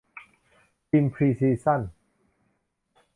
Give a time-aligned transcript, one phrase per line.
[0.89, 1.81] ทีมพรีซิชั่น